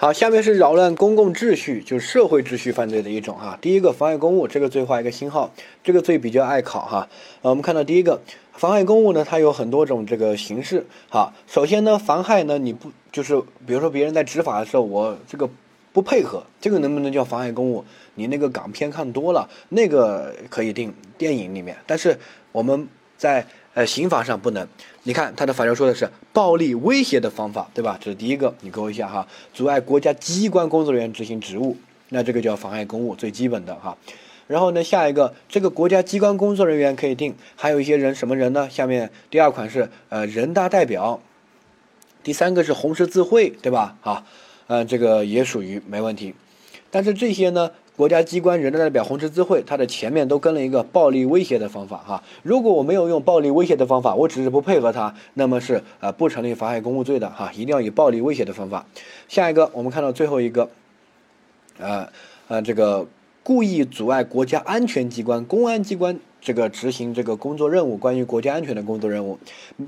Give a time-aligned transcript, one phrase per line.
[0.00, 3.58] 好，下面是扰乱公共秩序，就是社会秩序犯罪的一种哈。
[3.60, 5.52] 第一个妨碍公务，这个罪画一个星号，
[5.84, 7.06] 这个罪比较爱考哈。
[7.42, 8.18] 呃，我们看到第一个
[8.54, 10.86] 妨碍公务呢，它有很多种这个形式。
[11.10, 15.46] 好，首先呢，妨害呢，你不就是比如说别人在执法的时候，我这个
[15.92, 17.84] 不配合，这个能不能叫妨碍公务？
[18.14, 22.18] 你那个港片看多了，那个可以定电影里面，但是
[22.52, 22.88] 我们
[23.18, 23.46] 在。
[23.74, 24.66] 呃，刑法上不能。
[25.04, 27.96] 你看他的法条说的是暴力威胁的方法，对吧？
[28.00, 29.26] 这是第一个，你勾一下哈。
[29.54, 31.76] 阻碍国家机关工作人员执行职务，
[32.08, 33.96] 那这个叫妨碍公务，最基本的哈。
[34.48, 38.68] 然后呢，下一个，这个国家机关工作人员可以定，还有一些人什么人呢？
[38.68, 41.20] 下面第二款是呃人大代表，
[42.24, 43.96] 第三个是红十字会，对吧？
[44.00, 44.24] 好，
[44.66, 46.34] 呃，这个也属于没问题。
[46.90, 47.70] 但是这些呢？
[48.00, 52.22] 国家机关人大代表红十字会，它的前面都跟了一个暴力威胁的方法哈。
[52.42, 57.52] 如果我没有用暴力威胁的方法，我只是不配合他，那么是呃不成立妨害公务罪的哈。
[57.52, 58.86] 一定要以暴力威胁的方法。
[59.28, 60.70] 下一个，我们看到最后一个，
[61.78, 62.08] 呃
[62.48, 63.06] 呃，这个
[63.42, 69.38] 故意阻碍国家安全机关、公安机关这个执行这个工作任务，关于国家安全的工作任务，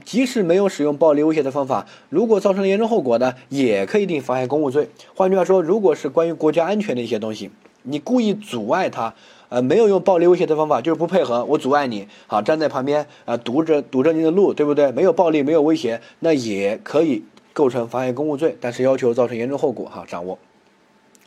[0.05, 4.91] 即使没有使用暴力威胁的方法，如果造成了严重后果呢，也可以定妨害公务罪。
[5.15, 7.51] 换句话说，如果是关于国家安全的一些东西。
[7.83, 9.15] 你故意阻碍他，
[9.49, 14.91] 呃，没有用暴力威胁的方法，就是不配合，我阻碍你，好，站在旁边，啊，堵着堵着你的路，对不对？
[14.93, 20.39] 没有暴力，没有威胁，那也可以构成妨碍公务罪，但是要求造成严重后果，哈，掌握。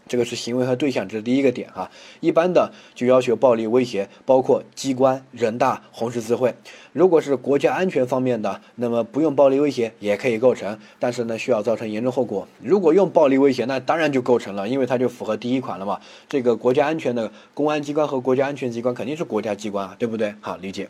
[0.08, 1.90] 这个是行为和对象，这是第一个点哈。
[2.20, 6.54] 一般的就要求暴力威胁，包括机关、人大、红十字会。
[6.94, 12.48] 如果是国家安全方面的，那么不用暴力威胁也可以构成，但是呢需要造成严重后果。
[12.62, 16.00] 如果用暴力威胁，那当然就构成了，因为它就符合第一款了嘛。
[16.30, 20.34] 这个国家安全的公安机关和国家安全机关肯定是国家机关啊，对不对？
[20.40, 20.88] 好，理解。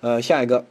[0.00, 0.64] 呃，下一个。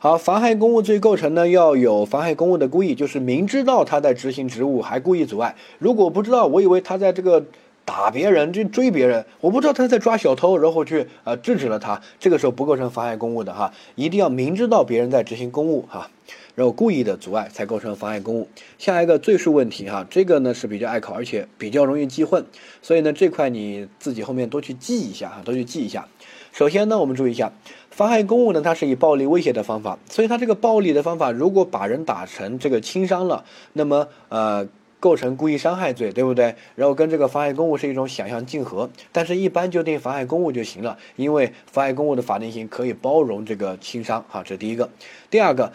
[0.00, 5.56] 好，妨害公务罪构成呢，要有妨害公务的故意，就是明知道他在执行职务还故意阻碍。
[5.80, 7.44] 如果不知道，我以为他在这个
[7.84, 16.08] 打别人，就追别人，我不知道他在抓小偷，然后去呃制止了他，这个时候不构成妨害公务的哈，一定要明知道别人在执行公务哈，
[16.54, 18.48] 然后故意的阻碍才构成妨害公务。
[18.78, 22.44] 下一个罪数问题哈，这个呢是比较爱考，而且比较容易记混，
[22.82, 26.06] 所以呢这块你自己后面多去记一下哈，多去记一下。
[26.52, 27.52] 首先呢，我们注意一下。
[27.98, 34.68] 妨害公务呢，它是以暴力威胁的方法，所以它这个暴力的方法，如果把人打成这个轻伤了，那么呃
[35.00, 36.54] 构成故意伤害罪，对不对？
[36.76, 44.88] 然后跟这个妨害公务是一种想象竞合，但是一般就定妨害公务就行了，因为妨害公务的法定刑可以包容这个轻伤，哈，这是第一个。
[45.28, 45.72] 第二个，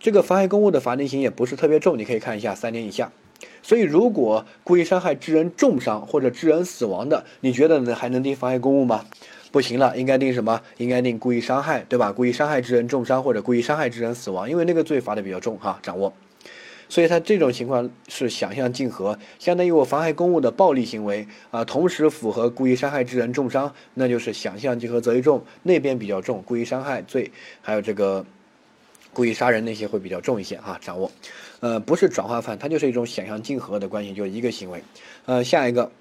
[0.00, 3.12] 这个妨害公务的法定刑也不是特别重，你可以看一下三年以下。
[3.62, 9.04] 所以如果故意伤害致人重伤或者致人死亡的，你觉得呢还能定妨害公务吗？
[9.54, 10.60] 不行了，应该定什么？
[10.78, 12.10] 应该定故意伤害，对吧？
[12.10, 16.12] 故意伤害致人重伤或者故意伤害致人死亡，因为那个罪罚的比较重哈，掌握。
[16.88, 27.30] 所以他这种情况是想象竞合，相当于我妨害公务的暴力行为啊，同时符合故意伤害致人重伤，那就是想象竞合责一重，那边比较重，故意伤害罪
[27.62, 28.26] 还有这个
[29.12, 31.08] 故意杀人那些会比较重一些哈，掌握。
[31.60, 34.82] 呃，不是转化犯，它就是一种想象竞合的关系，就一个行为。
[35.26, 35.92] 呃，下一个，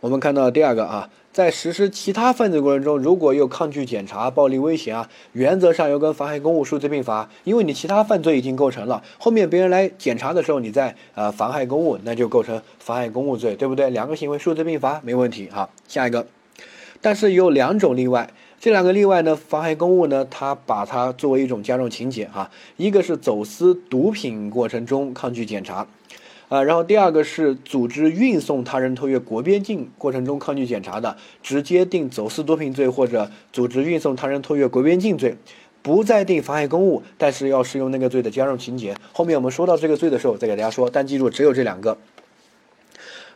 [0.00, 1.10] 我们看到第二个啊。
[1.32, 13.88] 在实施其他犯罪过程中，如果有抗拒检查、暴力威胁啊，原则上又跟妨害公务数罪并罚，因为你其他犯罪已经构成了，后面别人来检查的时候，你再呃妨害公务，那就构成妨害公务罪，对不对？
[13.88, 15.48] 两个行为数罪并罚，没问题。
[15.50, 16.26] 哈，下一个，
[17.00, 18.28] 但是有两种例外，
[18.60, 25.86] 这两个例外呢，妨害公务呢，它把它作为一种加重情节哈，一个是走私毒品过程中抗拒检查。
[26.52, 35.34] 啊，然后第二个是组织运送他人偷越国边境过程中抗拒检查的，直接定走私毒品罪或者组织运送他人偷越国边境罪，
[35.80, 38.94] 不再定妨害公务，但是要适用那个罪的加重情节。
[39.14, 41.96] 后面我们说到这个罪的时候再给大家说，但记住只有这两个。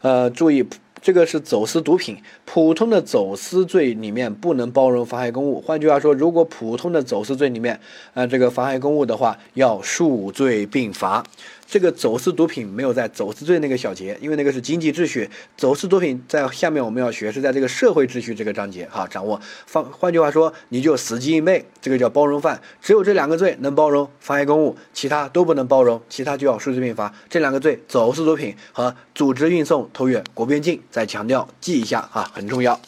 [0.03, 0.66] 呃，注意。
[1.03, 2.16] 这个是走私毒品，
[2.56, 5.61] 普通的走私罪里面不能包容妨害公务。
[5.61, 7.78] 换句话说，如果普通的走私罪里面，
[8.15, 11.22] 呃，这个妨害公务的话，要数罪并罚。
[11.69, 15.28] 这个走私毒品没有在走私罪那个小节，因为那个是经济秩序。
[15.57, 19.39] 走私毒品在下面我们要学是在这个社会秩序这个章节哈，掌握。
[19.66, 22.59] 放换句话说，你就死记硬背，这个叫包容犯。
[22.80, 27.13] 只有这两个罪能包容妨害公务，其他都不能包容，其他就要数罪并罚。
[27.28, 30.80] 这两个罪，走私毒品和组织运送偷越国边境。
[30.89, 32.81] 再强调，记一下啊，很重要。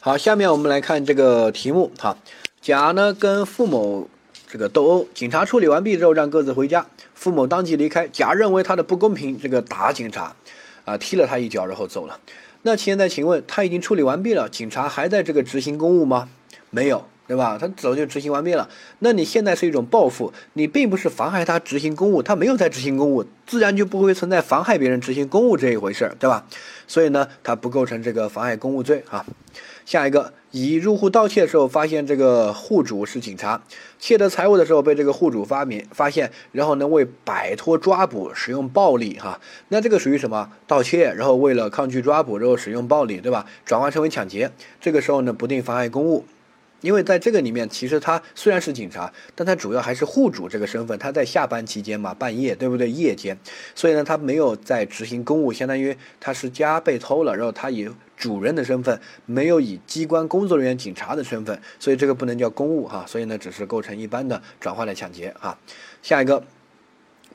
[0.00, 2.16] 好，下面我们来看这个题目哈。
[2.60, 4.08] 甲呢跟付某
[4.46, 8.06] 这个斗殴，警察处理完毕之后让各自回家，付某当即离开。
[8.08, 10.34] 甲认为他的不公平，这个打警察，
[10.84, 12.18] 啊踢了他一脚，然后走了。
[12.62, 16.28] 那现在请问他已经处理完毕了，警察还在这个执行公务吗？
[16.70, 17.58] 没有，对吧？
[17.60, 18.68] 他早就执行完毕了。
[19.00, 26.46] 那你现在是一种报复，你并不是妨害他执行公务，他没有在执行公务，自然就不会存在妨害别人执行公务这一回事儿，对吧？
[26.86, 29.24] 所以呢，他不构成这个妨害公务罪啊。
[29.84, 33.62] 下一个，乙入户盗窃的时候，发现这个户主是警察，
[33.98, 39.38] 窃得财物的时候被这个户主发明发现，然后呢，为摆脱抓捕使用暴力，哈，
[39.68, 40.50] 那这个属于什么？
[40.66, 43.46] 盗窃，然后为了抗拒抓捕，然后使用暴力，对吧？
[43.64, 46.24] 转化成为抢劫，这个时候呢，不定妨害公务。
[46.80, 50.98] 因为在这个里面，其实他虽然是警察，但他主要还是户主这个身份。
[50.98, 52.88] 他在下班期间嘛，半夜对不对？
[52.90, 53.36] 夜间，
[53.74, 63.04] 所以呢，他没有在执行公务，相当于他是家被偷了，然后他以主人的身份，没有以机关工作人员、警察的身份，所以这个不能叫公务哈。
[63.06, 65.58] 所以呢，只是构成一般的转化的抢劫哈。
[66.02, 66.44] 下一个，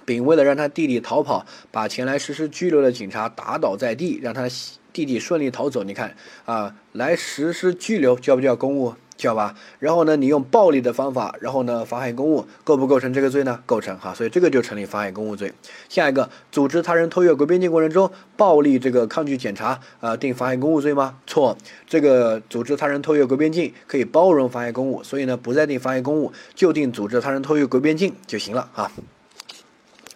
[0.06, 4.48] 丙为了让他弟弟逃跑，把前来实施拘留的警察打倒在地，让他
[4.92, 5.84] 弟弟顺利逃走。
[5.84, 8.94] 你看啊，来实施拘留叫不叫公务？
[9.15, 13.60] 知道吧，然后呢，你用暴力的方法，然后呢，妨害公务，构不构成这个罪呢？
[13.65, 15.54] 构成哈，所以这个就成立妨害公务罪。
[15.88, 21.15] 下一个，组织他人偷越国边境过程中，暴力这个抗拒检查，啊，定妨害公务罪吗？
[21.27, 21.56] 错，
[21.88, 28.92] 这个组织他人偷越国边境可以包容妨害公务，所以呢，不再定妨害公务，就定组织他人偷越国边境就行了啊。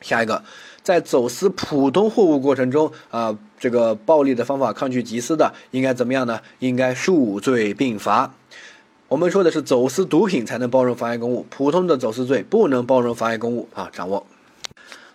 [0.02, 0.44] 下一个，
[0.82, 6.42] 在走私普通货物过程中，啊，这个暴力的方法抗拒缉私的，应该怎么样呢？
[6.60, 8.34] 应该数罪并罚。
[9.10, 13.90] 我们说的是走私毒品才能包容妨碍公务，普通的走私罪不能包容妨碍公务啊！
[13.94, 14.28] 掌握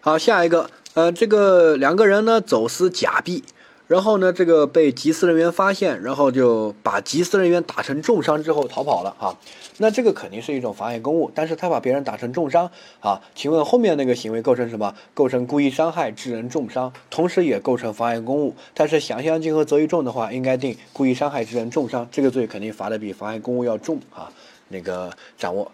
[0.00, 3.44] 好，下一个，呃，这个两个人呢走私假币。
[3.93, 9.37] 然后呢，这个被缉私人员发现，然后就把缉私人员打成重伤之后逃跑了啊。
[9.77, 13.21] 那这个肯定是一种妨碍公务，但是他把别人打成重伤啊。
[13.35, 14.94] 请问后面那个行为构成什么？
[15.12, 18.55] 构成故意伤害致人重伤，同时也构成妨碍公务。
[18.73, 24.33] 但是想象竞合择一重的话，应该定故意伤害致人重伤，这个罪肯定罚的比妨碍公务要重啊。
[24.69, 25.71] 那个掌握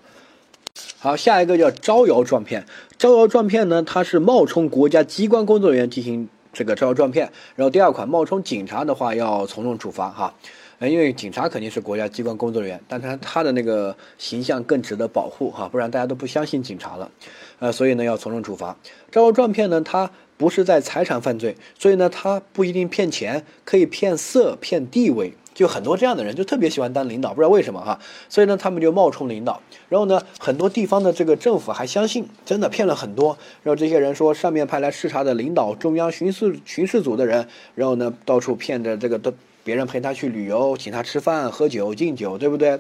[0.99, 2.67] 好，下一个叫招摇撞骗。
[2.99, 6.29] 招摇撞骗呢，它是冒充国家机关工作人员进行。
[6.53, 10.35] 这个招摇撞骗，然后第二款冒充警察的话要从重处罚哈，
[10.79, 17.11] 呃，因为警察肯定是国家机关工作人员，但他他的那个形象更值得保护哈，不然大家都不相信警察了，
[17.59, 18.77] 呃，所以呢要从重处罚。
[19.11, 25.33] 招摇撞骗呢，他不是在财产犯罪，所以呢他不一定骗钱，可以骗色骗地位。
[25.59, 27.99] 就很多这样的人，就特别喜欢当领导，不知道为什么哈。
[28.29, 33.37] 所以呢，他们就冒充领导，然后呢，很多地方的这个政府还相信，真的骗了很多。
[33.65, 39.35] 然后这些人说，上面派来视察的领导、中央巡视巡视组的人，然后呢，到处骗着这个都
[39.65, 42.79] 别人陪他去旅游，请他吃饭、喝酒、敬酒，对不对？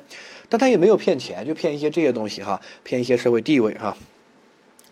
[0.48, 3.96] 但他也没有骗钱，就骗一些这些东西哈，骗一些社会地位哈。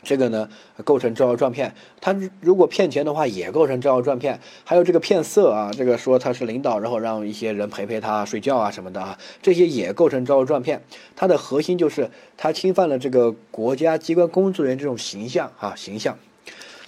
[0.06, 0.48] 这个呢，
[0.84, 1.74] 构成招摇撞骗。
[2.00, 4.38] 他如果骗钱的话，也构成招摇撞骗。
[4.62, 10.80] 还有这个骗色啊，这个说他是领导，然后让一些人陪陪他睡觉啊什么的啊，这些也构成招摇撞骗。
[11.16, 16.16] 它的核心就是他侵犯了这个国家机关工作人员这种形象啊形象。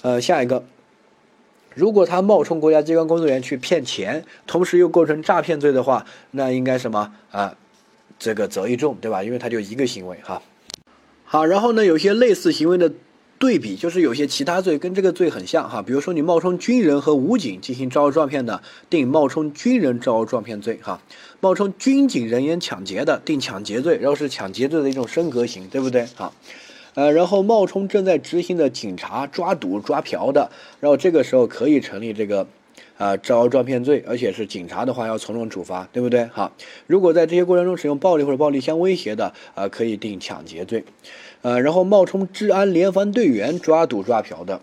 [0.03, 0.63] 呃，下一个，
[1.75, 7.57] 如果他冒充国家机关工作人员去骗钱，同时又构成诈骗罪的话，那应该什么啊？
[8.17, 9.25] 这个责一重，对吧？
[9.25, 10.41] 因为他就一个行为哈。
[11.25, 12.93] 好，然后呢，有些类似行为的。
[13.39, 21.01] 对比就是有些其他罪跟这个罪很像哈，比如说你冒充军人和武警进行招摇撞骗的，定冒充军人招摇撞骗罪哈；
[21.41, 26.07] 冒充军警人员抢劫的，定抢劫罪，然后是抢劫罪的一种升格型，对不对？
[26.17, 26.35] 好，
[26.95, 30.51] 呃，然后冒充正在执行的警察抓赌抓嫖的，
[30.81, 32.47] 然后这个时候可以成立这个。
[32.97, 36.27] 啊，招摇撞骗罪，而且是警察的话要从重处罚，对不对？
[36.33, 36.51] 好，
[36.89, 40.83] 如果在这些过程中使用暴力或者暴力相威胁的，啊，可以定抢劫罪。
[41.43, 44.61] 呃，然后冒充治安联防队员抓赌抓嫖的，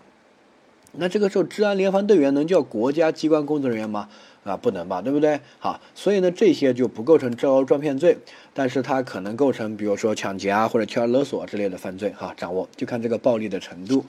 [0.92, 4.08] 那这个时候治安联防队员能叫国家机关工作人员吗？
[4.44, 5.40] 啊，不能吧，对不对？
[5.58, 8.16] 好，所以呢，这些就不构成招摇撞骗罪，
[8.54, 12.10] 但是它可能构成，比如说抢劫啊或者敲诈勒索之类的犯罪。
[12.10, 14.04] 哈，掌握就看这个暴力的程度。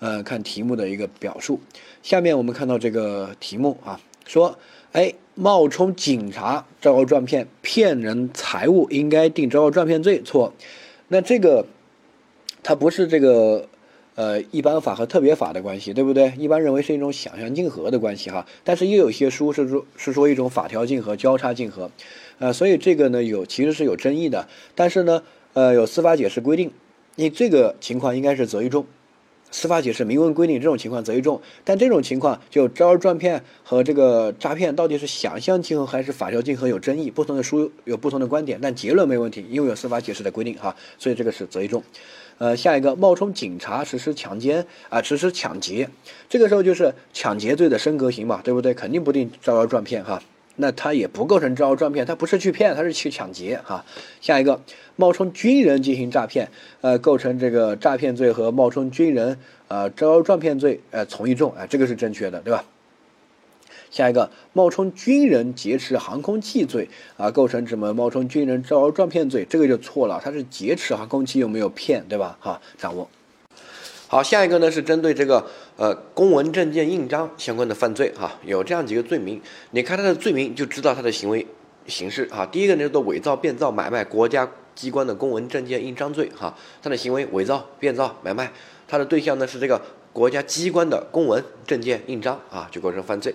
[0.00, 1.58] 呃，看题目的一个表述。
[2.02, 4.58] 下面我们看到这个题目啊，说，
[4.92, 10.20] 哎，冒充警察招摇撞骗，骗人财物，应该定招摇撞骗罪。
[10.22, 10.52] 错。
[11.08, 11.64] 那这个，
[12.68, 13.66] 它不是这个，
[14.14, 16.34] 呃，一般法和特别法的关系，对不对？
[16.36, 18.46] 一般认为是一种想象竞合的关系哈。
[18.62, 21.90] 但是又有些书是说，是说一种法条竞合、交叉竞合，
[22.38, 24.46] 呃，所以这个呢有其实是有争议的。
[24.74, 25.22] 但是呢，
[25.54, 26.70] 呃，有司法解释规定，
[27.14, 28.84] 你这个情况应该是择一重。
[29.50, 31.40] 司法解释明文规定，这种情况择一重。
[31.64, 41.82] 但这种情况就招摇撞骗和这个诈骗到底是想象竞合还是法条竞合有争议，不同的书有不同的观点，但结论没问题，因为有司法解释的规定哈，所以这个是择一重。
[42.38, 45.88] 呃，下一个冒充警察实施强奸啊，实施抢劫，
[46.28, 48.72] 这个时候就是抢劫罪的升格型嘛，对不对？
[48.72, 50.22] 肯定不定招摇撞骗哈。
[50.60, 53.84] 那他也不构成招摇撞骗，他不是去骗，他是去抢劫哈。
[54.20, 54.60] 下一个，
[54.96, 56.48] 冒充军人进行诈骗，
[56.80, 62.64] 呃，构成这个诈骗罪和冒充军人呃招摇撞骗罪，呃，从一重啊，这个是正确的，对吧？
[63.90, 72.36] 下一个，冒充军人劫持航空器罪啊，构成什么冒充军人招摇撞骗罪，这个就错了，他是劫持航空器，又没有骗，对吧？
[72.40, 73.08] 哈，掌握。
[74.06, 79.40] 好，下一个呢是针对这个呃公文证件印章相关的犯罪哈，有这样几个罪名，
[79.72, 81.46] 你看他的罪名就知道他的行为
[81.86, 82.46] 形式哈。
[82.46, 88.50] 第一个呢叫做伪造、变造、买卖国家机关的公文证件印章罪哈，他的行为伪造、变造、买卖，
[88.86, 89.78] 他的对象呢是这个
[90.14, 93.34] 国家机关的公文证件印章啊，就构成犯罪。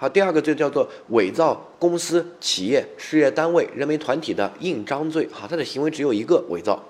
[0.00, 5.26] 好，第二个罪叫做伪造公司、企业、事业单位、人民团体的印章罪。
[5.26, 6.80] 哈，他的行为只有一个伪造，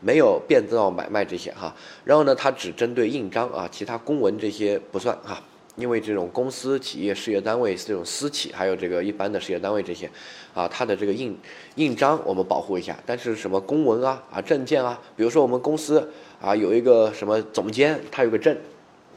[0.00, 1.52] 没有变造、买卖这些。
[1.52, 5.14] 哈，然后呢，他只针对印章啊，其他公文这些不算。
[5.22, 5.42] 哈，
[5.76, 10.10] 因为这种公司、企业、事业单位这种私企，还有这个一般的事业单位这些，
[10.54, 11.38] 啊，他的这个印
[11.74, 12.98] 印章我们保护一下。
[13.04, 18.56] 但是什么公文啊、啊证件啊，比如说我们公司啊有一个什么总监，他有个证。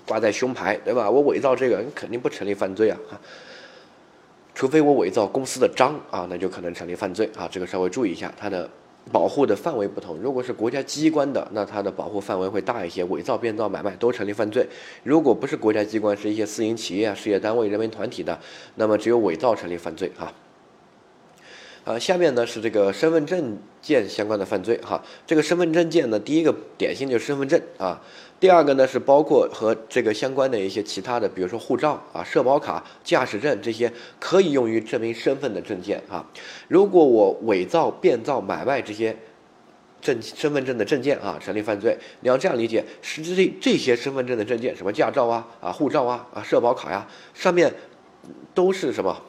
[0.08, 1.10] 挂在胸牌，对吧？
[1.10, 2.98] 我伪造这个，你肯定不成立犯罪啊！
[4.56, 7.48] 除非我伪造公司的章啊，那就可能成立犯罪啊。
[7.52, 8.68] 这个稍微注意一下，它的
[9.12, 10.18] 保护的范围不同。
[10.18, 14.66] 如果是国家机关的，那它的保护范围会大一些，伪造、变造、买卖都成立犯罪。
[15.04, 18.40] 如果不是国家机关，是一些私营企业啊、事业单位、人民团体的，
[18.76, 20.34] 那么只有伪造成立犯罪啊。
[21.88, 25.02] 呃，下面呢是这个身份证件相关的犯罪哈。
[25.26, 28.02] 这个身份证件呢，第一个典型就是身份证啊。
[28.42, 33.90] 第二个呢是包括和这个相关的一些其他的，比如说护照啊、社保卡、驾驶证这些
[34.20, 36.30] 可以用于证明身份的证件啊。
[36.68, 39.16] 如果我伪造、变造、买卖这些
[40.02, 41.98] 证身份证的证件啊，成立犯罪。
[42.20, 47.74] 你要这样理解，实质这这些身份证的证件，什么驾照啊、啊护照啊、啊社保卡呀，上面
[48.54, 49.22] 都是什么？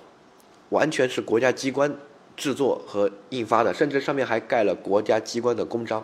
[0.70, 1.96] 完全是国家机关。
[2.38, 6.02] 制作和印发的，甚至上面还盖了国家机关的公章，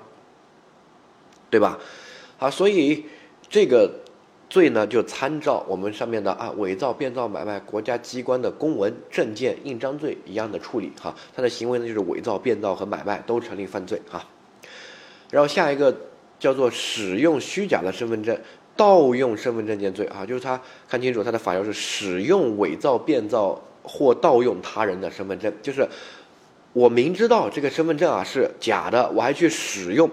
[1.48, 1.78] 对吧？
[2.36, 3.06] 好，所以
[3.48, 3.88] 这个
[4.50, 11.14] 罪呢，就参照我们上面的啊，伪造、变造、买卖国家机关的公文、证件、印章罪一样的处理哈。
[11.36, 14.26] 他的行为呢，就是伪造、变造和买卖都成立犯罪哈。
[15.30, 15.96] 然后下一个
[16.40, 18.36] 叫做使用虚假的身份证、
[18.76, 25.88] 盗用身份证件罪啊，就是他看清楚他的法条是使用伪造、变造或盗用他人的身份证，就是。
[26.74, 30.10] 我明知道这个身份证啊是假的，我还去使用，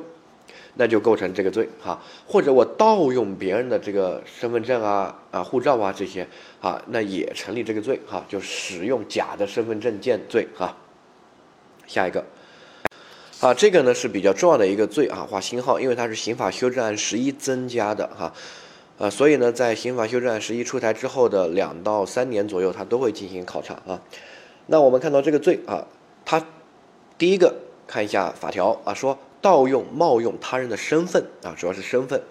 [0.75, 1.99] 那就构成这个罪哈。
[2.27, 6.27] 或者我盗用别人的这个身份证啊、啊护照啊这些
[6.61, 10.77] 啊，那也成立这个罪哈，就使用假的身份证件罪哈。
[11.87, 12.23] 下一个，
[13.39, 18.31] 啊，这个呢是比较重要的一个罪啊，画星号，因为它是刑法修正案十一增加的哈，
[18.99, 23.99] 呃，所以呢，在刑法修正案十一出台之后的两到三年左右，它都会进行考察啊。
[24.67, 25.87] 那我们看到这个罪啊。
[26.25, 26.45] 他
[27.17, 27.55] 第一个
[27.87, 32.21] 看一下法条啊，说盗用、冒用他人的身份啊，主要是身份，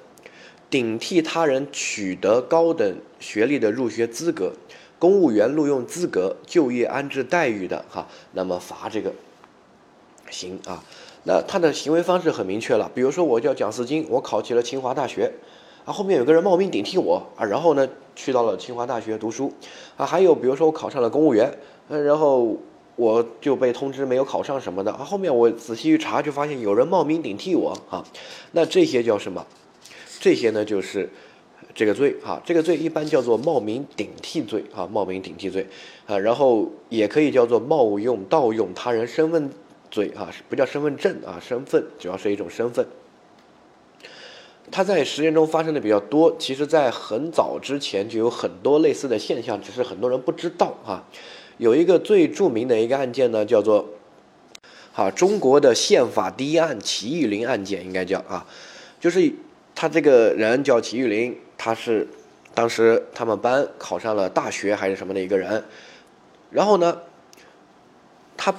[0.70, 4.52] 顶替他人取得高等学历的入学资格、
[4.98, 9.12] 公务员录用资格、就业安置待遇的哈，那么罚这个
[10.30, 10.82] 刑啊。
[11.24, 15.32] 那他的行为方式很明确了，比如说我叫蒋思金，我考起了清华大学
[15.84, 19.52] 啊，后面有个人冒名顶替我啊，然后呢去到了清华大学读书
[19.96, 21.52] 啊，还有比如说我考上了公务员，
[21.88, 22.56] 嗯，然后。
[22.96, 28.04] 我就被通知没有考上什么的啊，后面我仔细一查，就发现有人冒名顶替我啊，
[28.52, 29.46] 那这些叫什么？
[30.20, 31.08] 这些呢就是
[31.74, 35.66] 这个罪哈，这个罪一般叫做冒名顶替罪啊，冒名顶替罪
[36.06, 39.50] 啊，然后也可以叫做冒用、盗用他人身份
[39.90, 42.86] 罪啊，不叫身份证啊，身份主要是一种身份。
[44.70, 51.02] 它在实践中发生的比较多，其实在很早之前就有很多类似的现象，只是很多人不知道啊。
[51.60, 53.86] 有一个最著名的一个案件呢，叫做，
[54.94, 58.46] 啊，中国的宪法第一案齐玉林案件，应该叫啊，
[58.98, 59.30] 就是
[59.74, 62.08] 他这个人叫齐玉林，他是
[62.54, 65.62] 当时他们班考上了大学还是什么的一个人，
[66.50, 66.96] 然后呢，
[68.38, 68.54] 他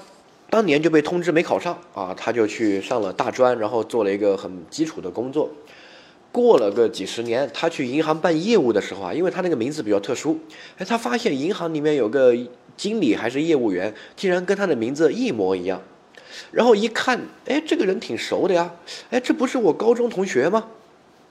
[0.51, 5.49] 当年就被通知没考上啊，他就去上了大专，然后做了一个很基础的工作。
[6.31, 10.39] 过了个几十年，他去银行办业务的时候啊，因为他那个名字比较特殊，
[10.77, 12.35] 哎，他发现银行里面有个
[12.77, 15.81] 经理还是业务员，竟然跟他的名字一模一样。
[16.51, 18.73] 然后一看，哎，这个人挺熟的呀，
[19.09, 20.67] 哎，这不是我高中同学吗？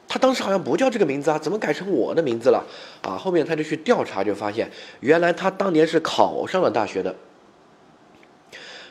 [0.07, 2.64] 他当时好像不叫这个名字啊，怎么改成我的名字了？
[3.00, 7.14] 啊，后面他就去调查，就发现原来他当年是考上了大学的。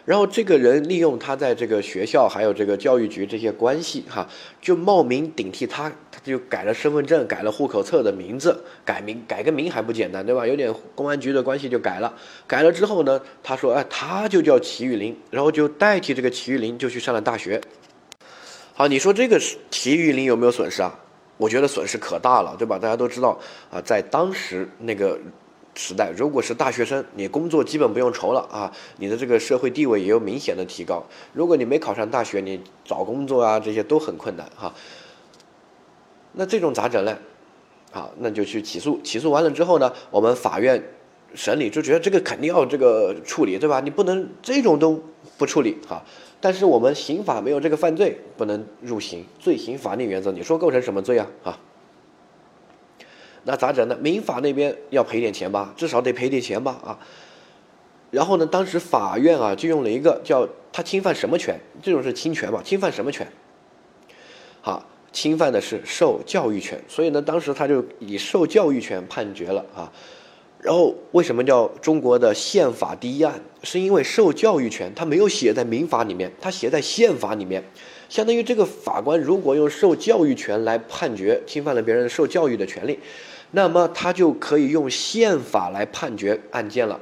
[0.10, 4.28] 然后这个人利用他在这个学校还有这个教育局这些关系哈，
[4.60, 10.48] 就冒名顶替他，他就改了身份证，改了户口册的名字，改名改个名还不简单对吧？
[10.48, 12.12] 有点公安局的关系就改了，
[12.48, 17.62] 改了之后呢，他说哎，他就叫齐玉林，然后就代替这个齐玉林就去上了大学。
[18.74, 19.39] 好，你说这个
[19.70, 21.00] 齐玉林有没有损失啊？
[21.38, 22.80] 我觉得损失可大了，对吧？
[22.80, 23.39] 大家都知道
[23.70, 25.20] 啊，在当时那个
[25.76, 31.04] 时代，如果是大学生，你工作基本不用愁了啊，你的这个社会地位也有明显的提高。
[31.34, 34.74] 如果你没考上大学，你找工作啊这些都很困难哈。
[36.34, 37.18] 那这种咋整呢？
[37.92, 40.84] 好，那就去起诉，起诉完了之后呢，我们法院
[41.34, 43.80] 审理就觉得这个肯定要这个处理，对吧？
[43.80, 45.02] 你不能这种都
[45.38, 46.04] 不处理哈。
[46.42, 49.26] 但是我们刑法没有这个犯罪，不能入刑。
[49.40, 51.28] 罪刑法定原则，你说构成什么罪啊？
[51.44, 51.60] 啊，
[53.50, 53.98] 那咋整呢？
[54.00, 56.79] 民法那边要赔点钱吧，至少得赔点钱吧？
[56.86, 57.00] 啊，
[58.12, 61.60] 然后呢，当时法院啊就用了一个叫他侵犯什么权？
[61.82, 62.62] 这种是侵权嘛？
[62.63, 63.27] 侵犯什么权？
[64.62, 69.91] 好，侵犯的是受教育权，所以呢，当时他就以受教育权判决了啊。
[70.62, 73.41] 然后为什么叫中国的宪法第一案？
[73.63, 77.63] 是因为受教育权，他没有写在民法里面，他写在宪法里面，
[78.10, 83.00] 相当于这个法官如果用受教育权来判决侵犯了别人受教育的权利，
[83.51, 87.00] 那么他就可以用宪法来判决案件了，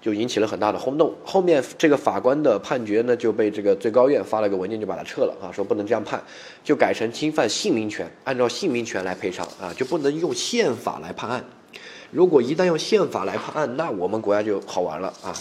[0.00, 1.14] 就引起了很大的轰动。
[1.24, 6.22] 后面这个法官的判决呢，就被这个最高院发了个文件就把它撤了啊，说不能这样判，
[6.64, 11.44] 就改成侵犯姓名权，按照姓名权来赔偿啊，就不能用宪法来判案。
[12.10, 15.34] 如果一旦用宪法来判案，那我们国家就好玩了啊！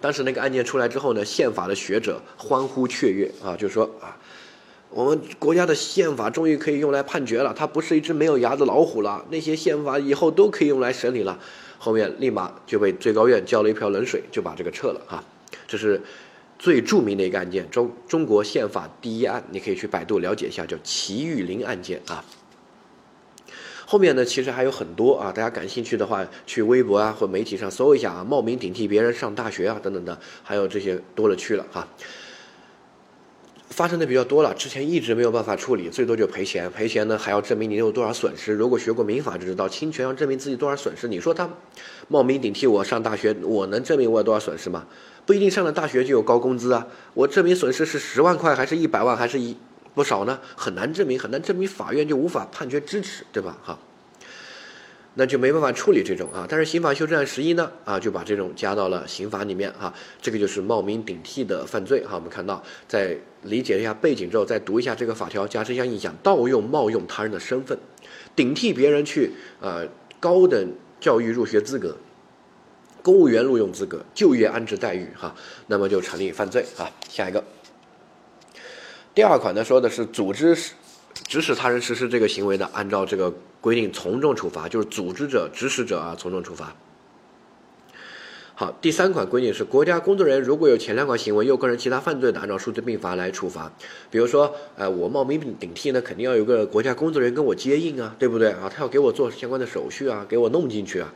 [0.00, 4.16] 当时那个案件出来之后呢，宪法的学者欢呼雀跃啊，就说啊，
[4.94, 11.36] 我们国家的宪法终于可以用来判决了，它不是一只没有牙的老虎了，那些宪法以后都可以用来审理了。
[11.78, 15.24] 后面立马就被最高院浇了一瓢冷水，就把这个撤了哈。
[15.66, 16.00] 这是
[16.60, 22.24] 最著名的一个案件，中中国宪法第一案，你可以去百度了解一下，叫齐玉林案件啊。
[23.84, 31.88] 后面呢，其实还有很多啊，大家感兴趣的话，去微博啊或媒体上搜一下啊，冒名顶替别人上大学啊等等的，还有这些多了去了哈。
[33.74, 38.52] 发生的比较多了，之前一直没有办法处理，最多就赔钱，赔钱呢还要证明你有多少损失。
[38.52, 41.08] 如果学过民法就知道，侵权要证明自己多少损失。
[41.08, 41.50] 你说他
[42.06, 44.86] 冒名顶替我上大学，我能证明我有多少损失吗？
[45.26, 49.56] 不一定上了大学就有高工资啊，我证明损失是十万块还是一百万还是一？
[49.92, 53.58] 不少呢，很难证明，很难证明，法院就无法判决支持，对吧？
[53.64, 53.76] 哈，
[55.14, 56.46] 那就没办法处理这种啊。
[56.48, 59.92] 但是刑法修正案十一呢，啊，就把这种加到了刑法里面哈。
[60.20, 62.16] 这个就是冒名顶替的犯罪哈。
[62.16, 67.78] 我们看到，在理解一下背景之后，再读一下这个法条，加深一下印象：盗用、冒用他人的身份，
[68.36, 69.86] 顶替别人去呃
[70.20, 71.96] 高等教育入学资格、
[73.02, 75.34] 公务员录用资格、就业安置待遇哈，
[75.66, 76.90] 那么就成立犯罪啊。
[77.08, 77.44] 下一个。
[79.14, 80.56] 第二款呢，说的是组织
[81.28, 83.32] 指使他人实施这个行为的，按照这个
[83.64, 86.76] 规定从重处罚，就是组织者、指使者啊，从重处罚。
[88.54, 93.72] 好，第三款规定是国家工作人员如果有前两款行为又构成其他犯罪的，按照数罪并罚来处罚。
[94.10, 98.70] 比如说，呃，我冒名顶替呢，肯定要有个国家工作人员跟我接应啊，对不对啊？
[98.70, 101.14] 他要给我做相关的手续啊，给我弄进去啊，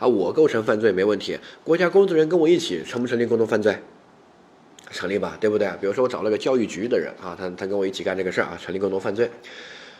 [0.00, 1.38] 啊，我构成犯罪没问题。
[1.62, 3.78] 国家工作人员跟我一起成不成立共同犯罪？
[4.90, 5.68] 成立吧，对不对？
[5.80, 9.30] 比如说我找了个教育局的人啊，他他跟我一起干这个事儿啊，成立共同犯罪。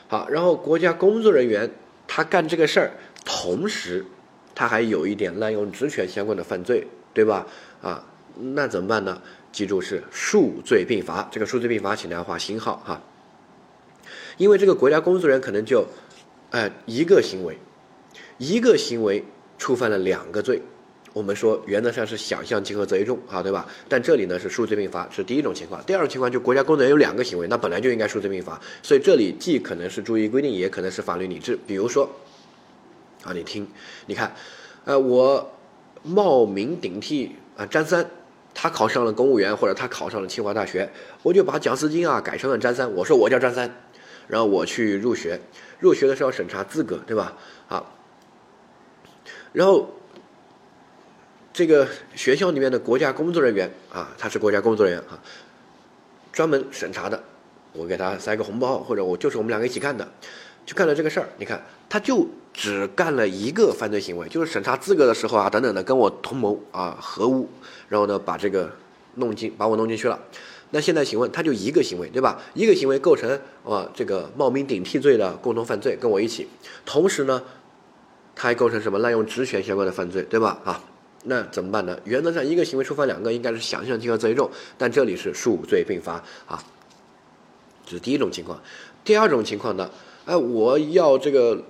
[0.09, 1.71] 好，然后国家工作人员
[2.17, 2.93] 他干这个事儿，
[3.25, 4.07] 同时
[4.55, 7.45] 他还有一点滥用职权相关的犯罪，对吧？
[7.83, 8.07] 啊，
[8.39, 9.21] 那怎么办呢？
[9.51, 13.03] 记住是数罪并罚，这个数罪并罚，请大家画星号哈。
[14.37, 15.89] 因为这个国家工作人员可能就，
[16.51, 17.59] 呃，一个行为，
[18.39, 19.25] 一个行为
[19.59, 20.63] 触犯了两个罪。
[21.15, 23.67] 我们说原则上是想象竞合责一重啊，对吧？
[23.89, 25.81] 但这里呢是数罪并罚，是第一种情况。
[25.85, 28.61] 第二种情况就国家工作人员有两个行为，那本来就应该数罪并罚。
[28.83, 31.57] 所以这里既可能是注意规定，也可能是法律理智。
[31.69, 32.11] 比如说，
[33.23, 33.65] 啊，你听，
[34.07, 34.35] 你看，
[34.85, 35.53] 呃，我
[36.03, 38.05] 冒名顶替啊张三，
[38.53, 40.91] 他考上了公务员或者他考上了清华大学，
[41.23, 43.73] 我就把蒋思金啊改成了张三，我说我叫张三，
[44.27, 45.41] 然后我去入学，
[45.79, 47.37] 入学的时候审查资格，对吧？
[47.69, 47.87] 啊，
[49.53, 49.89] 然后。
[51.55, 51.87] 这个
[52.17, 55.23] 学校里面的国家工作人员啊，他是国家工作人员啊，
[56.33, 57.23] 专门审查的。
[57.73, 60.07] 我给他塞个红包，或者我就是我们两个一起干的，
[60.67, 61.29] 就干了这个事儿。
[61.39, 67.49] 你看，他就只干了一个犯罪行为，就是审查资格的时候啊，等等的，跟我同谋啊，合污，
[67.89, 68.73] 然后呢，把这个
[69.15, 70.19] 弄进，把我弄进去了。
[70.71, 72.43] 那现在请问，他就一个行为，对吧？
[72.55, 73.31] 一个行为构成
[73.65, 76.49] 啊，这个冒名顶替罪的共同犯罪，跟我一起。
[76.85, 77.41] 同时呢，
[78.35, 80.59] 他还构成什么滥用职权相关的犯罪，对吧？
[80.65, 80.83] 啊。
[81.25, 81.99] 那怎么办呢？
[82.05, 86.63] 原则上一个行为触犯两个，应该是想象竞合责任重，但这里是数罪并罚啊，
[87.87, 88.61] 这是第一种情况。
[89.05, 89.91] 第二种情况呢，
[90.27, 91.63] 哎，我要这个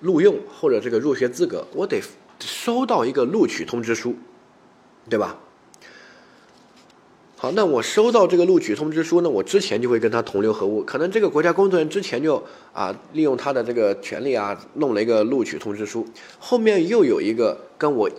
[0.00, 2.02] 录用或者这个入学资格，我得
[2.38, 4.14] 收到一个录取通知书，
[5.08, 5.38] 对吧？
[7.36, 12.42] 好，那我收到这个录取通知书呢，我之前就会跟他同流合污，可能这个国家工作人员之前就
[12.74, 16.06] 啊利用他的这个权利啊弄了一个录取通知书，
[16.38, 18.10] 后面又有一个跟我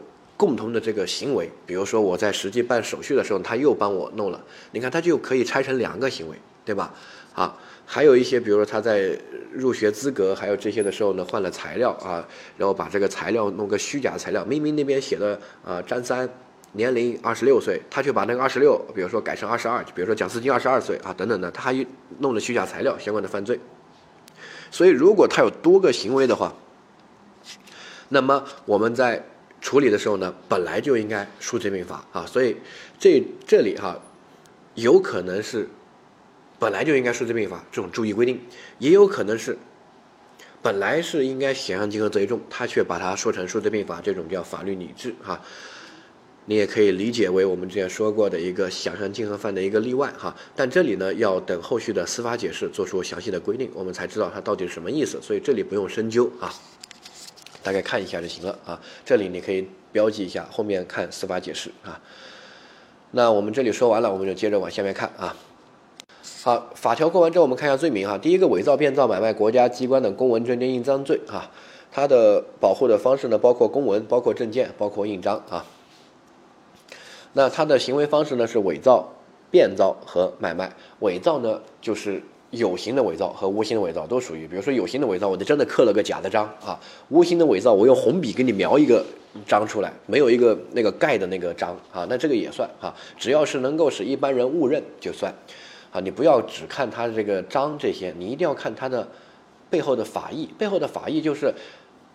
[0.41, 6.91] 共同的这个行为，比如说我在实际办手续的时候，他又帮我弄了，你看他就可以拆成两个行为，对吧？
[7.35, 9.15] 啊，还有一些，比如说他在
[9.51, 12.27] 入学资格还有这些的时候呢，换了材料啊，
[12.57, 16.27] 然后把这个材料弄个虚假材料，明明那边写的啊张三。
[16.73, 21.85] 年龄二十六岁，他却把那个二十六，比如说改成二十二，比如说蒋思金二十二岁啊，等等的，他还
[22.19, 23.59] 弄了虚假材料相关的犯罪。
[24.71, 26.55] 所以，如果他有多个行为的话，
[28.07, 29.21] 那么我们在
[29.61, 32.25] 处理的时候呢，本来就应该数罪并罚啊。
[32.25, 32.57] 所以，
[32.99, 33.97] 这这里哈，
[34.75, 35.69] 有可能是
[36.59, 38.41] 本来就应该数罪并罚这种注意规定，
[38.79, 39.57] 也有可能是
[40.61, 45.39] 本来是应该想象竞合责任重，他却把它说成数罪并罚，这种叫法律理智哈。
[46.45, 56.51] 你也可以理解为我们之前说过的一个想象竞合犯的一个例外哈，但这里呢要等后续的司法解释做出详细的规定，我们才知道它到底是什么意思，所以这里不用深究啊，
[57.63, 58.79] 大概看一下就行了啊。
[59.05, 61.99] 这里你可以标记一下，后面看司法解释啊。
[63.11, 65.35] 那我们这里说完了，我们就接着往下面看啊。
[66.43, 68.17] 好，法条过完之后，我们看一下罪名哈。
[68.17, 71.51] 第一个，伪造、变造、买卖国家机关的公文、证件、印章罪啊，
[71.91, 75.65] 它的保护的方式呢，包括公文、包括证件、包括印章啊。
[77.33, 79.07] 那他的行为方式呢是伪造、
[79.49, 80.75] 变造和买卖。
[80.99, 84.47] 伪造呢就是有形的伪造和无形的伪造都属于。
[84.47, 89.03] 比如说有形的伪造，我就真的刻了个假的章啊；无形的伪造，我用红笔给你描一个
[89.47, 92.95] 章出来，没有一个那个盖的那个章啊，那这个也算啊。
[93.17, 95.33] 只要是能够使一般人误认就算
[95.91, 95.99] 啊。
[95.99, 99.07] 你不要只看它这个章这些，你一定要看它的
[99.69, 100.49] 背后的法义。
[100.57, 101.53] 背后的法义就是。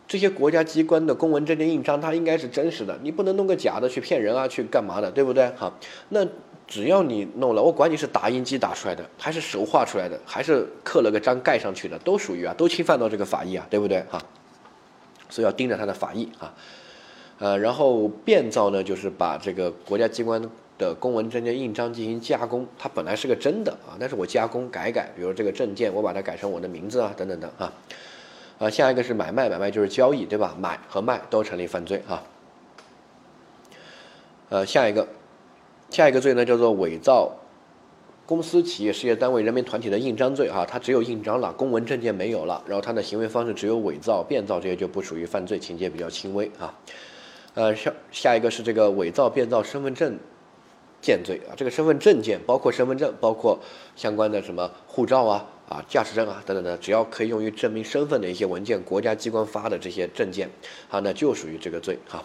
[0.08, 5.50] 这些国家机关的公文、证件、印章，它应该是真实的，你不能弄个假的去骗人啊，去干嘛的，对不对？
[5.56, 5.76] 好，
[6.10, 6.24] 那
[6.66, 14.00] 只要你弄了，我管你是打印机打出来的，还是手画出来的，还是刻了个章盖上去的，都属于啊，都侵犯到这个法益啊，对不对？
[14.10, 14.20] 哈，
[15.28, 16.52] 所以要盯着他的法益啊。
[17.38, 20.42] 呃，然后变造呢，就是把这个国家机关
[20.78, 27.72] 的公文、证件、印章进行加工，它本来是个真的啊，但是我加工改改，比如这个证件，我把它改成我的名字啊，等等等啊。
[28.58, 30.56] 啊，下一个是买卖，买卖就是交易，对吧？
[30.58, 32.22] 买和卖都成立犯罪啊。
[34.48, 35.06] 呃，下一个，
[35.90, 37.32] 下一个罪呢叫做伪造
[38.26, 46.74] 公司、企业、事业单位、人民团体的印章罪啊，它只有印章了，公文证件没有了，然后它的行为方式只有伪造、变造这些就不属于犯罪，情节比较轻微啊。
[47.54, 50.18] 呃，下下一个是这个伪造、变造身份证
[51.00, 53.58] 件罪啊，这个身份证件包括身份证，包括
[53.94, 55.46] 相关的什么护照啊。
[55.68, 60.48] 啊，驾驶证啊，等等的，只要可以用于证明身份的一些文件，国家机关发的这些证件，
[60.88, 62.22] 啊，那就属于这个罪哈。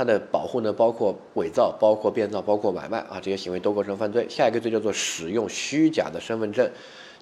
[0.00, 4.26] 它的保护呢，包括伪造、包括变造、包括买卖啊，这些行为都构成犯罪。
[4.30, 6.66] 下一个罪叫做使用虚假的身份证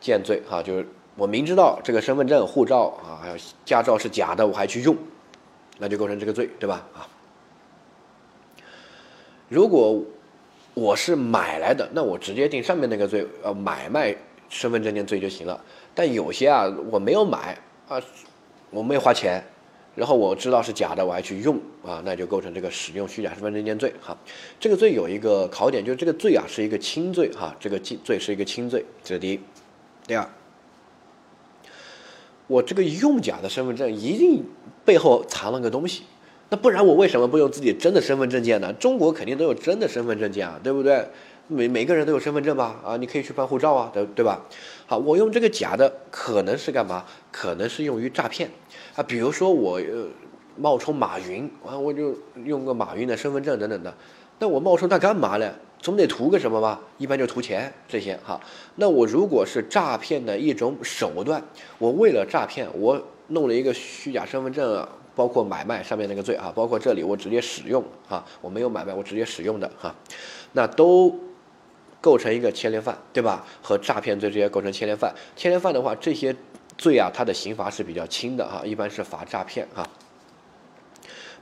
[0.00, 0.86] 件罪哈，就是
[1.16, 4.96] 我明知道这个身份证、护照啊，还有驾照是假的，我还去用，
[5.78, 6.86] 那就构成这个罪，对吧？
[6.94, 7.02] 啊，
[9.48, 10.00] 如果
[10.74, 14.14] 我是买来的，那我直接定上面那个罪，呃，买卖。
[14.50, 15.62] 身份证件罪就行了，
[15.94, 18.00] 但有些啊，我没有买啊，
[18.70, 19.44] 我没有花钱，
[19.98, 24.16] 然后我知道是假的，我还去用啊，那就构成这个使用虚假身份证件罪哈。
[24.60, 29.40] 这个罪有一个考点，就是这个罪啊是一个轻罪哈，这个罪是一个轻罪，这是第一。
[30.06, 30.30] 第二，
[32.46, 34.44] 我这个用假的身份证一定
[34.84, 36.04] 背后藏了个东西，
[36.48, 38.72] 那不然我为什么不用自己真的身份证件呢？
[38.74, 41.08] 中国肯定都有真的身份证件啊，对不对？
[41.50, 42.78] 每每个人都有身份证吧？
[42.84, 44.44] 啊，你可以去办护照啊，对对吧？
[44.86, 47.04] 好，我用这个假的，可能是干嘛？
[47.32, 48.50] 可能是用于诈骗
[48.98, 49.02] 啊。
[49.04, 50.06] 比如说我呃
[50.56, 53.94] 冒充马云啊，我就用个马云的身份证等等的。
[54.40, 55.54] 那我冒充他干嘛呢？
[55.80, 56.80] 总得图个什么吧？
[56.98, 58.40] 一般就图钱这些哈。
[58.74, 61.40] 那我如果是诈骗的一种手段，
[61.78, 69.94] 我为了诈骗，我弄了一个虚假身份证啊，包括买卖上面那个罪啊，包括这里我直接使用啊，我没有买卖，我直接使用的哈，
[70.52, 71.16] 那都。
[72.00, 73.44] 构成一个牵连犯，对吧？
[73.60, 75.12] 和诈骗罪这些构成牵连犯。
[75.34, 76.34] 牵连犯的话，这些
[76.78, 79.86] 罪啊，它的刑罚是比较轻的哈，一般是罚诈骗哈。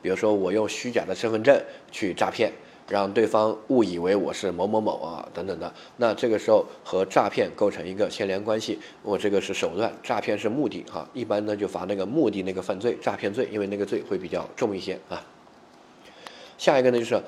[0.03, 1.61] 比如说，我用虚假的身份证
[1.92, 2.53] 去诈骗，
[2.88, 5.72] 让对方误以为我是某某某啊，等等的。
[5.96, 11.09] 那这个时候和诈骗构成一个牵连关系，我这个是手段，诈骗是目的哈。
[11.12, 15.22] 一般呢就罚那个目的那个犯罪，诈骗罪，因为那个罪会比较重一些啊。
[16.57, 17.20] 下一个呢就是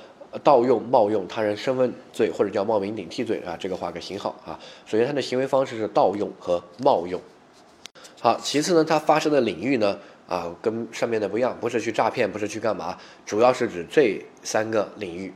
[0.42, 4.58] 盗用、冒用他人身份罪或者叫冒名顶替罪啊，这个画个星号啊。
[4.86, 7.20] 首先他的行为方式是盗用和冒用。
[8.20, 15.32] 好，其次呢，它发生的领域呢啊跟上面的不一样，不是去诈骗，不是去干嘛，主要是指这三个领域。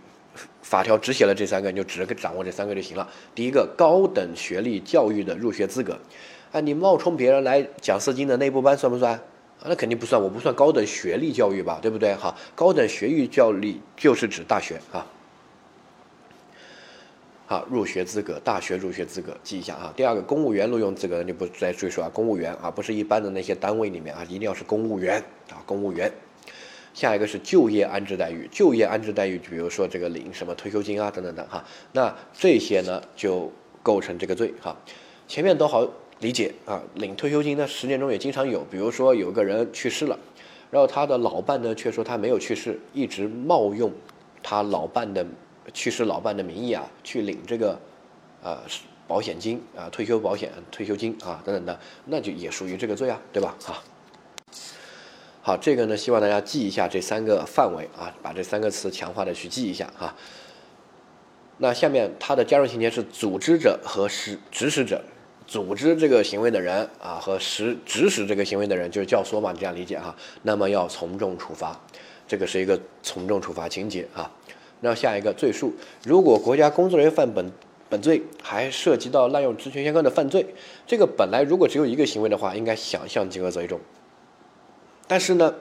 [0.63, 3.07] 法条只写了这三个，你就只掌握这三个就行了。
[3.35, 5.99] 第一个，高等学历教育的入学资格，
[6.51, 9.13] 啊，你冒充别人来讲四金的内部班算不算？
[9.13, 12.15] 啊，那肯定不算，我不算高等学历教育吧，对不对？
[12.15, 15.07] 好，高等学历教育就是指大学啊。
[17.53, 19.93] 啊，入学资格，大学入学资格记一下啊。
[19.95, 26.11] 第二个，公务员录用资格就不再赘述啊，公务员啊，不是一般的那些单位里面啊，一定要是公务员啊，公务员。
[26.95, 31.62] 下一个是就业安置待遇，就业安置待遇，比如说这个领什么退休金啊，等等等哈，
[31.93, 34.75] 那这些呢就构成这个罪哈。
[35.29, 35.87] 前面都好
[36.21, 40.19] 理解啊，领退休金呢，实践中也经常有，比如说有个人去世了，
[40.71, 43.93] 然后他的老伴呢却说他没有去世，一直冒用
[44.43, 45.27] 他老伴的
[45.72, 47.79] 去世老伴的名义啊去领这个
[48.42, 48.59] 呃
[49.07, 53.55] 保险金啊退休保险退休金啊等等的，那就也属于这个罪啊，对吧？
[53.62, 53.83] 哈。
[55.44, 60.14] 好，这个呢，希望大家记一下这三个范围啊，把这三个词强化的去记一下哈。
[61.59, 65.03] 那下面它的加重情节是组织者和实指使者，
[65.46, 70.14] 组织这个行为的人啊和实指使这个行为的人就是教唆嘛，你这样理解哈。
[70.42, 71.79] 那么要从重处罚，
[72.29, 74.31] 这个是一个从重处罚情节啊。
[74.83, 75.73] 那下一个罪数，
[76.05, 77.51] 如果国家工作人员犯本
[77.88, 80.45] 本罪，还涉及到滥用职权相关的犯罪，
[80.87, 83.79] 这个本来如果只有一个行为的话，应该想象极恶罪重。
[85.07, 85.55] 但是呢，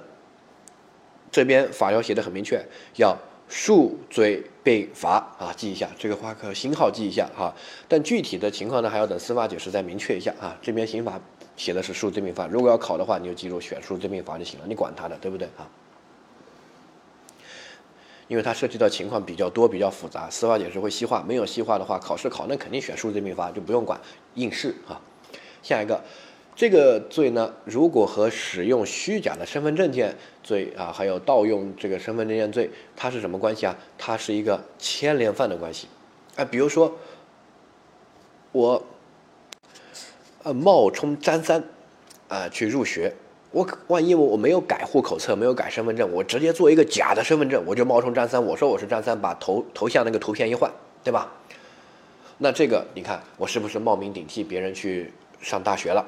[1.32, 3.16] 这边法条写的很明确，要
[3.48, 7.54] 数罪并罚啊，记一下这个花个星号记一下哈。
[7.88, 10.58] 但具体的情况呢，还要等司法解释再明确一下啊。
[10.62, 11.20] 这边刑法
[11.56, 15.70] 写的是数罪并罚，如果要考的话，你就记住选数罪并罚就行了，你管他的，对不对啊？
[18.32, 24.00] 因为它涉及到情况比较多，比较复杂，司法解释会细化，没有细化的话，考试考那肯定选数罪并罚，就不用管
[24.36, 25.02] 应试啊。
[25.62, 26.02] 下一个。
[26.56, 33.76] 这个罪呢，如果和使用虚假的身份证件罪啊，还有盗用这个身份证件罪，它是什么关系啊？
[33.98, 35.90] 它是一个牵连犯的关系。
[36.38, 36.98] 啊，比如说
[38.54, 38.86] 我
[40.44, 41.64] 呃冒充张三
[42.30, 43.14] 啊去入学，
[43.52, 50.72] 我万一我我没有改户口册，没有改身份证，我直接做一个假的身份证，我就冒充张三，我说我是张三，把头头像那个图片一换，
[51.04, 51.30] 对吧？
[52.38, 55.12] 那这个你看我是不是冒名顶替别人去
[55.42, 56.06] 上大学了？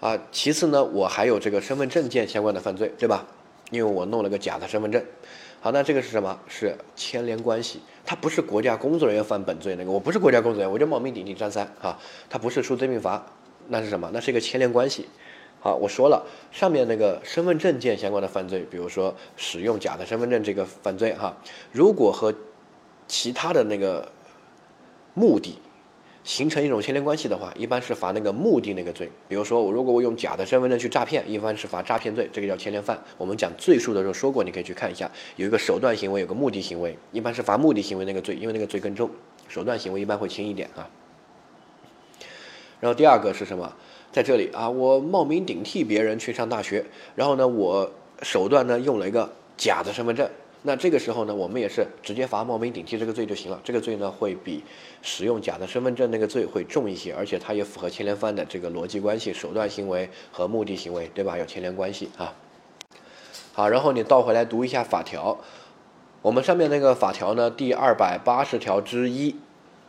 [0.00, 3.26] 啊，其次呢，我还有这个身份证件相关的犯罪，对吧？
[3.70, 5.04] 因为我弄了个假的身份证。
[5.60, 6.40] 好，那这个是什么？
[6.48, 7.82] 是牵连关系。
[8.06, 11.98] 他不是国家工作人员犯本罪那个，我不是国家工作人员，我就冒名顶替张三啊。
[12.30, 13.24] 他不是数罪并罚，
[13.68, 14.10] 那是什么？
[14.14, 15.06] 那是一个牵连关系。
[15.60, 21.36] 好，我说了，上面那个身份证件相关的犯罪，比如说使用假的身份证这个犯罪哈，
[21.70, 22.34] 如果和
[23.06, 24.10] 其他的那个
[25.14, 25.58] 目的。
[26.22, 29.10] 形成一种牵连关系的话，一般是罚那个目的那个罪。
[29.26, 33.02] 比如说，我如果我用假的身份证去诈骗，一般是罚诈骗罪，这个叫牵连犯。
[33.16, 39.10] 我们讲罪数的时候说过，你可以去看一下，有一个手段行为，有个目的行为，一般是罚目的行为那个罪，因为那个罪更重，
[39.48, 40.86] 手段行为一般会轻一点啊。
[42.80, 43.74] 然后第二个是什么？
[44.12, 47.90] 在这里啊，我冒名顶替别人去上大学，然后呢，我
[48.22, 50.28] 手段呢用了一个假的身份证。
[50.62, 53.58] 那这个时候呢，我们也是直接罚冒名顶替这个罪就行了。
[53.64, 54.62] 这个罪呢，会比
[55.00, 61.38] 使用假的身份证那个罪会重一些，而且它也符合牵连犯的这个逻辑关系，手段行为和目的行为，对吧？
[61.38, 62.34] 有牵连关系啊。
[63.54, 65.38] 好，然后你倒回来读一下法条。
[66.20, 69.36] 我们上面那个法条呢，第二百八十条之一，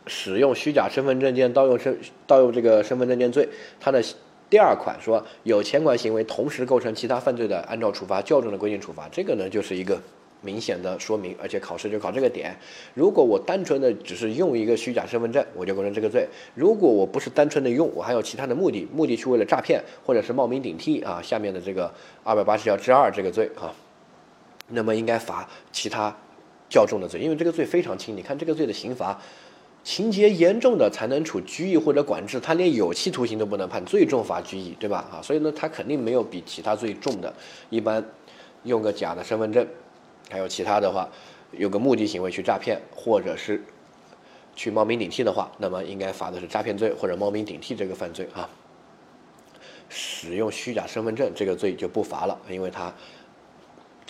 [0.06, 3.48] 使用虚假身份证件盗用身盗用这个身份证件罪，
[3.80, 4.02] 它的
[4.48, 9.08] 第二款说有前款行为同时构成其他犯罪的，按照处罚较重的规定处罚。
[9.10, 10.00] 这个呢，就是一个。
[10.44, 12.52] 明显的说明，而且考试就考这个点。
[12.94, 21.88] 如果我单纯的只是用一个虚假身份证，我就构成这个罪；如果我不是单纯的用，我还有其他的目的，目的去为了诈骗或者是冒名顶替啊，下面的这个
[22.24, 23.72] 二百八十条之二这个罪啊，
[24.66, 26.12] 那么应该罚其他
[26.68, 28.16] 较重的罪，因为这个罪非常轻。
[28.16, 29.16] 你看这个罪的刑罚，
[29.84, 35.08] 情节严重的才能处拘役或者管制，他连有期徒刑都不能判，最重罚拘役，对吧？
[35.12, 37.32] 啊，所以呢，他肯定没有比其他罪重的。
[37.68, 38.04] 一般
[38.64, 39.66] 用个假的身份证。
[40.30, 41.08] 还有其他的话，
[41.50, 43.62] 有个目的行为去诈骗，或者是
[44.54, 48.48] 去冒名顶替的话，那么应该罚的是诈骗罪或者冒名顶替这个犯罪啊。
[49.90, 52.94] 使用虚假身份证这个罪就不罚了，因为他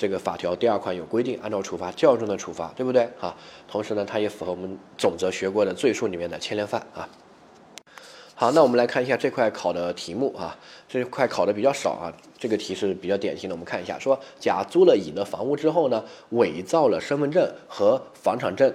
[0.02, 3.32] 这个法条第二款有规定，按照处罚较重的处罚，对不对啊？
[3.68, 7.08] 同时呢，它也符合我们总则学过的罪数里面的牵连犯啊。
[8.34, 12.12] 好，那我们来看一下这块考的题目啊，这块考的比较少啊。
[12.36, 18.74] 这个题是比较典型的，我们看一下，说甲租了乙的房屋之后呢，伪造了身份证和房产证。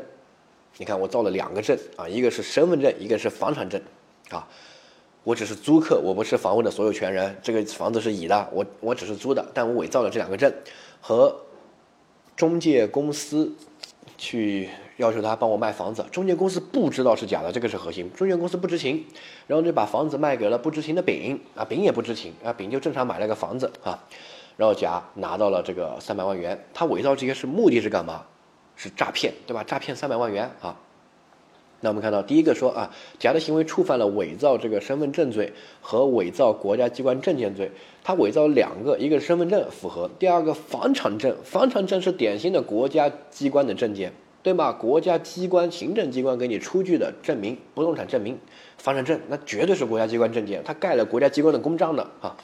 [0.78, 3.82] 你看我造了两个证啊，一个是身份证，一个是房产证
[4.30, 4.48] 啊。
[5.26, 7.36] 我只是租客，我不是房屋的所有权人。
[7.44, 10.50] 这个房子是乙的，我我只是租的，但我伪造了这两个证，
[11.02, 11.44] 和
[12.36, 13.56] 中介公司
[14.18, 14.70] 去。
[14.98, 18.12] 要求他帮我卖房子，中介公司不知道是假的，这个是核心。
[18.14, 19.06] 中介公司不知情，
[19.46, 24.04] 然后就把房子卖给了不知情的丙啊，丙也不知情啊，丙就正常买了个房子啊，
[24.56, 26.60] 然后甲拿到了这个三百万元。
[26.74, 28.24] 他伪造这些是目的是干嘛？
[28.76, 29.64] 是诈骗，对吧？
[29.64, 30.76] 诈骗三百万元啊。
[31.82, 37.72] 那我们看到第一个说啊，甲的行为触犯了伪造这个身份证罪和伪造国家机关证件罪。
[38.04, 44.12] 他伪造两个，一个是身份证符合，第二个房产证，房产证是典型的国家机关的证件。
[44.44, 44.72] 对吧？
[44.72, 48.38] 国家机关、行政机关给你出具的证明，不动产证明、
[48.78, 52.38] 房产证，那绝对是国家机关证件，他盖了国家机关的公章的啊。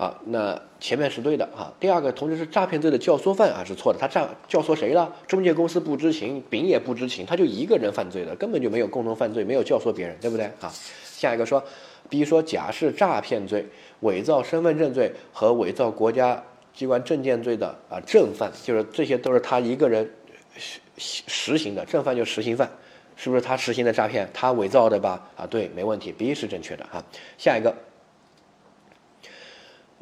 [0.00, 1.70] 啊，那前面是对的哈。
[1.78, 3.98] 第二个，同时是诈骗罪的教唆犯啊，是错的。
[3.98, 5.14] 他诈教唆谁了？
[5.26, 10.72] 中介公司不知情，丙也不知情，他就一个人犯罪的，根本就没有共同犯罪，没有教唆别人，对不对啊？
[11.04, 11.62] 下一个说
[12.08, 13.66] ，B 说甲是诈骗罪、
[14.00, 20.10] 伪造身份证罪和伪造国家机关证件罪的啊正犯，就是这些都是他一个人。
[20.56, 22.68] 实实行的正犯就实行犯，
[23.16, 24.28] 是不是他实行的诈骗？
[24.32, 25.28] 他伪造的吧？
[25.36, 27.02] 啊，对，没问题，B 是正确的哈。
[27.38, 27.74] 下一个，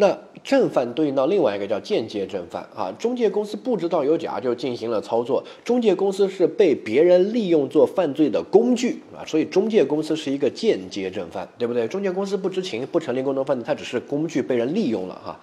[0.00, 2.94] 那正犯对应到另外一个叫间接正犯啊。
[3.00, 11.88] 中介公司不知道有假就进行了操作，中介公司是被别人利用做犯罪的工具啊，所以中介公司是一个间接正犯，对不对？
[11.88, 15.40] 中介公司不知情不成立共同犯罪，它只是工具被人利用了哈。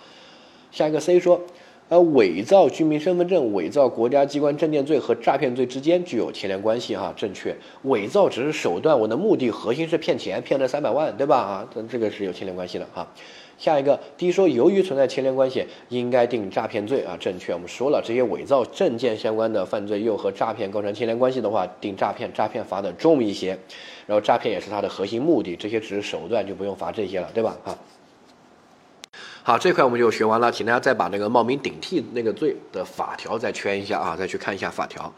[0.72, 1.42] 下一个 C 说。
[1.88, 7.56] 呃伪造居民身份证、伪造国家机关证件罪和诈骗罪之间具有牵连关系，哈，正确。
[7.84, 11.38] 伪造只是手段，我的目的核心是骗钱，骗了三百万，对吧？
[11.38, 13.08] 啊，这个是有牵连关系的，哈。
[13.58, 17.54] 下一个，第一说，由于存在牵连关系，应该定诈骗罪，啊，正确。
[17.54, 23.58] 我们说了，这些伪造证件相关的犯罪又和诈骗构成牵连关系的话，定诈骗，诈骗罚的重一些。
[24.06, 27.58] 然后诈骗也是它的核心目的，这些只是手段，就不用罚这些了，对吧？
[27.64, 27.78] 啊。
[29.44, 35.14] 好，这块我们就学完了，请大家再把那个冒名顶替那个罪的法条再圈一下啊，再去看一下法条。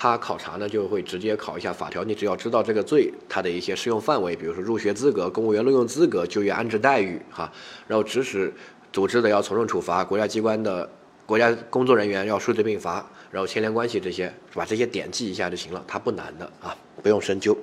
[0.00, 7.52] 他考察呢就会直接考一下法条，你只要知道这个罪它的一些适用范围，比如说入学资格、公务员录用资格、就业安置待遇哈，
[7.88, 8.54] 然后指使
[8.92, 10.88] 组织的要从重处罚，国家机关的
[11.26, 17.58] 国家工作人员要数罪并罚，然后牵连关系这些，把这些点记一下就行了，它不难的啊，不用深究。